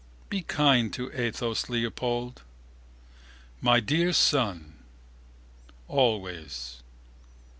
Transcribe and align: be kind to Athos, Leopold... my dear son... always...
be 0.29 0.41
kind 0.41 0.91
to 0.91 1.11
Athos, 1.13 1.69
Leopold... 1.69 2.41
my 3.61 3.79
dear 3.79 4.11
son... 4.11 4.79
always... 5.87 6.81